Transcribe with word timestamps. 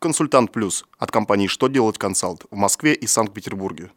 Консультант 0.00 0.52
Плюс 0.52 0.84
от 0.96 1.10
компании 1.10 1.48
«Что 1.48 1.66
делать 1.66 1.98
консалт» 1.98 2.44
в 2.52 2.54
Москве 2.54 2.94
и 2.94 3.08
Санкт-Петербурге. 3.08 3.90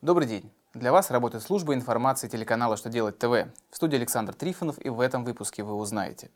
Добрый 0.00 0.26
день. 0.26 0.50
Для 0.72 0.92
вас 0.92 1.10
работает 1.10 1.44
служба 1.44 1.74
информации 1.74 2.26
телеканала 2.26 2.78
«Что 2.78 2.88
делать 2.88 3.18
ТВ». 3.18 3.52
В 3.70 3.76
студии 3.76 3.96
Александр 3.96 4.32
Трифонов 4.32 4.82
и 4.82 4.88
в 4.88 5.00
этом 5.00 5.26
выпуске 5.26 5.62
вы 5.62 5.74
узнаете. 5.74 6.30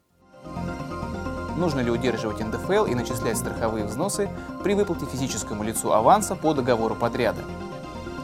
Нужно 1.57 1.81
ли 1.81 1.91
удерживать 1.91 2.41
НДФЛ 2.41 2.85
и 2.85 2.95
начислять 2.95 3.39
страховые 3.39 3.87
взносы 3.87 4.29
при 4.63 4.75
выплате 4.75 5.07
физическому 5.07 5.63
лицу 5.63 5.93
аванса 5.93 6.37
по 6.37 6.53
договору 6.53 6.95
подряда? 6.95 7.43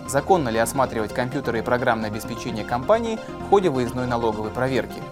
Законно 0.08 0.48
ли 0.48 0.58
осматривать 0.58 1.12
компьютеры 1.12 1.58
и 1.58 1.62
программное 1.62 2.08
обеспечение 2.08 2.64
компании 2.64 3.18
в 3.40 3.50
ходе 3.50 3.68
выездной 3.68 4.06
налоговой 4.06 4.50
проверки? 4.50 5.02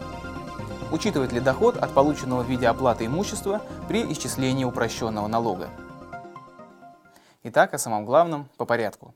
Учитывает 0.91 1.33
ли 1.33 1.41
доход 1.41 1.77
от 1.77 1.93
полученного 1.93 2.43
в 2.43 2.49
виде 2.49 2.67
оплаты 2.67 3.05
имущества 3.05 3.61
при 3.89 4.11
исчислении 4.11 4.65
упрощенного 4.65 5.27
налога? 5.27 5.69
Итак, 7.43 7.75
о 7.75 7.79
самом 7.79 8.07
главном 8.07 8.49
по 8.57 8.65
порядку. 8.65 9.15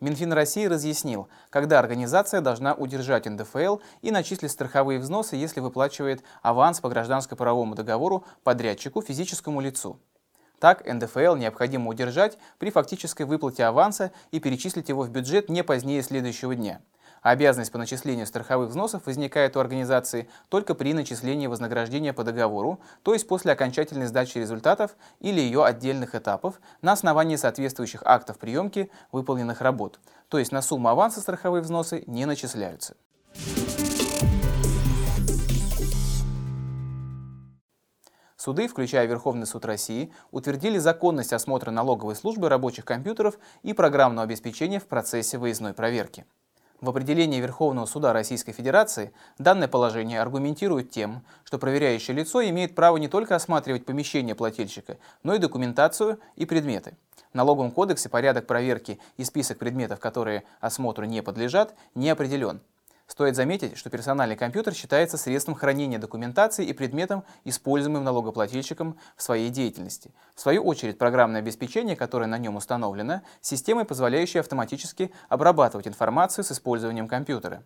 Минфин 0.00 0.32
России 0.32 0.64
разъяснил, 0.64 1.28
когда 1.50 1.78
организация 1.78 2.40
должна 2.40 2.72
удержать 2.72 3.26
НДФЛ 3.26 3.78
и 4.00 4.10
начислить 4.10 4.52
страховые 4.52 5.00
взносы, 5.00 5.36
если 5.36 5.60
выплачивает 5.60 6.22
аванс 6.40 6.80
по 6.80 6.88
гражданско-правовому 6.88 7.74
договору 7.74 8.24
подрядчику 8.42 9.02
физическому 9.02 9.60
лицу. 9.60 9.98
Так, 10.58 10.86
НДФЛ 10.86 11.36
необходимо 11.36 11.90
удержать 11.90 12.38
при 12.58 12.70
фактической 12.70 13.22
выплате 13.22 13.64
аванса 13.64 14.12
и 14.30 14.40
перечислить 14.40 14.88
его 14.88 15.02
в 15.02 15.10
бюджет 15.10 15.48
не 15.48 15.62
позднее 15.62 16.02
следующего 16.02 16.54
дня– 16.54 16.80
обязанность 17.30 17.72
по 17.72 17.78
начислению 17.78 18.26
страховых 18.26 18.70
взносов 18.70 19.06
возникает 19.06 19.56
у 19.56 19.60
организации 19.60 20.28
только 20.48 20.74
при 20.74 20.94
начислении 20.94 21.46
вознаграждения 21.46 22.12
по 22.12 22.24
договору, 22.24 22.80
то 23.02 23.14
есть 23.14 23.26
после 23.26 23.52
окончательной 23.52 24.06
сдачи 24.06 24.38
результатов 24.38 24.96
или 25.20 25.40
ее 25.40 25.64
отдельных 25.64 26.14
этапов 26.14 26.60
на 26.82 26.92
основании 26.92 27.36
соответствующих 27.36 28.02
актов 28.04 28.38
приемки 28.38 28.90
выполненных 29.12 29.60
работ, 29.60 29.98
то 30.28 30.38
есть 30.38 30.52
на 30.52 30.62
сумму 30.62 30.88
аванса 30.88 31.20
страховые 31.20 31.62
взносы 31.62 32.04
не 32.06 32.26
начисляются. 32.26 32.96
Суды, 38.46 38.68
включая 38.68 39.06
Верховный 39.08 39.44
суд 39.44 39.64
России, 39.64 40.12
утвердили 40.30 40.78
законность 40.78 41.32
осмотра 41.32 41.72
налоговой 41.72 42.14
службы 42.14 42.48
рабочих 42.48 42.84
компьютеров 42.84 43.40
и 43.64 43.72
программного 43.72 44.22
обеспечения 44.22 44.78
в 44.78 44.86
процессе 44.86 45.36
выездной 45.36 45.72
проверки. 45.74 46.24
В 46.80 46.88
определении 46.88 47.40
Верховного 47.40 47.86
суда 47.86 48.12
Российской 48.12 48.52
Федерации 48.52 49.10
данное 49.38 49.66
положение 49.66 50.20
аргументирует 50.20 50.90
тем, 50.90 51.24
что 51.42 51.58
проверяющее 51.58 52.16
лицо 52.16 52.40
имеет 52.40 52.76
право 52.76 52.98
не 52.98 53.08
только 53.08 53.34
осматривать 53.34 53.84
помещение 53.84 54.36
плательщика, 54.36 54.98
но 55.24 55.34
и 55.34 55.38
документацию 55.38 56.20
и 56.36 56.46
предметы. 56.46 56.96
В 57.32 57.34
налоговом 57.34 57.72
кодексе 57.72 58.08
порядок 58.08 58.46
проверки 58.46 59.00
и 59.16 59.24
список 59.24 59.58
предметов, 59.58 59.98
которые 59.98 60.44
осмотру 60.60 61.04
не 61.04 61.20
подлежат, 61.20 61.74
не 61.96 62.10
определен. 62.10 62.60
Стоит 63.06 63.36
заметить, 63.36 63.78
что 63.78 63.88
персональный 63.88 64.36
компьютер 64.36 64.74
считается 64.74 65.16
средством 65.16 65.54
хранения 65.54 65.98
документации 65.98 66.66
и 66.66 66.72
предметом, 66.72 67.22
используемым 67.44 68.02
налогоплательщиком 68.02 68.98
в 69.16 69.22
своей 69.22 69.48
деятельности. 69.50 70.12
В 70.34 70.40
свою 70.40 70.64
очередь, 70.64 70.98
программное 70.98 71.40
обеспечение, 71.40 71.94
которое 71.94 72.26
на 72.26 72.38
нем 72.38 72.56
установлено, 72.56 73.22
системой, 73.40 73.84
позволяющей 73.84 74.40
автоматически 74.40 75.12
обрабатывать 75.28 75.86
информацию 75.86 76.44
с 76.44 76.50
использованием 76.50 77.06
компьютера. 77.06 77.62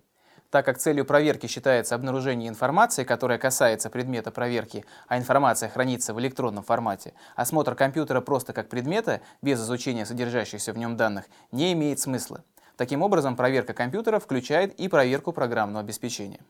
Так 0.50 0.66
как 0.66 0.78
целью 0.78 1.04
проверки 1.04 1.46
считается 1.46 1.94
обнаружение 1.94 2.48
информации, 2.48 3.04
которая 3.04 3.38
касается 3.38 3.88
предмета 3.88 4.32
проверки, 4.32 4.84
а 5.06 5.16
информация 5.16 5.68
хранится 5.68 6.12
в 6.12 6.20
электронном 6.20 6.64
формате, 6.64 7.14
осмотр 7.36 7.76
компьютера 7.76 8.20
просто 8.20 8.52
как 8.52 8.68
предмета, 8.68 9.20
без 9.42 9.60
изучения 9.60 10.04
содержащихся 10.04 10.72
в 10.72 10.78
нем 10.78 10.96
данных, 10.96 11.26
не 11.52 11.72
имеет 11.72 12.00
смысла. 12.00 12.42
Таким 12.80 13.02
образом, 13.02 13.36
проверка 13.36 13.74
компьютера 13.74 14.18
включает 14.18 14.72
и 14.80 14.88
проверку 14.88 15.34
программного 15.34 15.80
обеспечения. 15.80 16.40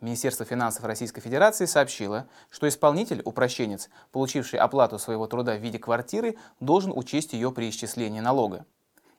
Министерство 0.00 0.46
финансов 0.46 0.84
Российской 0.84 1.20
Федерации 1.20 1.64
сообщило, 1.64 2.28
что 2.50 2.68
исполнитель, 2.68 3.20
упрощенец, 3.24 3.90
получивший 4.12 4.60
оплату 4.60 5.00
своего 5.00 5.26
труда 5.26 5.56
в 5.56 5.60
виде 5.60 5.80
квартиры, 5.80 6.36
должен 6.60 6.92
учесть 6.96 7.32
ее 7.32 7.50
при 7.50 7.70
исчислении 7.70 8.20
налога. 8.20 8.64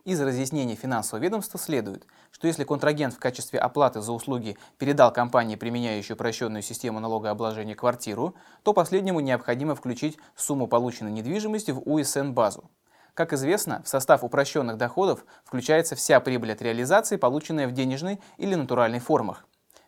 Из 0.05 0.19
разъяснений 0.19 0.75
финансового 0.75 1.23
ведомства 1.23 1.57
следует, 1.57 2.05
что 2.31 2.47
если 2.47 2.65
контрагент 2.65 3.13
в 3.13 3.19
качестве 3.19 3.57
оплаты 3.57 4.01
за 4.01 4.11
услуги 4.11 4.57
передал 4.77 5.13
компании, 5.13 5.55
применяющей 5.55 6.13
упрощенную 6.13 6.61
систему 6.61 6.99
налогообложения 6.99 7.73
квартиру, 7.73 8.35
то 8.63 8.73
последнему 8.73 9.21
необходимо 9.21 9.75
включить 9.75 10.17
сумму 10.35 10.67
полученной 10.67 11.11
недвижимости 11.11 11.71
в 11.71 11.81
УСН-базу. 11.85 12.69
Как 13.13 13.31
известно, 13.31 13.81
в 13.85 13.87
состав 13.87 14.25
упрощенных 14.25 14.77
доходов 14.77 15.23
включается 15.45 15.95
вся 15.95 16.19
прибыль 16.19 16.51
от 16.51 16.61
реализации, 16.61 17.15
полученная 17.15 17.69
в 17.69 17.71
денежной 17.71 18.19
или 18.37 18.55
натуральной 18.55 18.99
формах. 18.99 19.45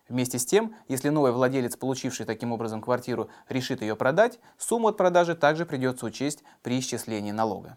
Вместе 0.08 0.38
с 0.38 0.46
тем, 0.46 0.74
если 0.88 1.10
новый 1.10 1.32
владелец, 1.32 1.76
получивший 1.76 2.24
таким 2.24 2.52
образом 2.52 2.80
квартиру, 2.80 3.28
решит 3.50 3.82
ее 3.82 3.96
продать, 3.96 4.38
сумму 4.56 4.88
от 4.88 4.96
продажи 4.96 5.34
также 5.34 5.66
придется 5.66 6.06
учесть 6.06 6.42
при 6.62 6.78
исчислении 6.78 7.32
налога. 7.32 7.76